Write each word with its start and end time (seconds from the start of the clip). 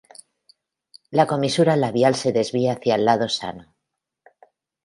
La 1.11 1.27
comisura 1.27 1.75
labial 1.75 2.15
se 2.15 2.31
desvía 2.31 2.73
hacia 2.73 2.95
el 2.95 3.05
lado 3.05 3.29
sano. 3.29 3.75